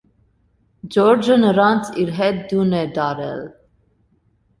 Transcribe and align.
Ջորջը 0.95 1.35
նրանց 1.41 1.91
իր 2.03 2.09
հետ 2.21 2.39
տուն 2.53 2.73
է 2.79 2.81
տարել։ 2.97 3.45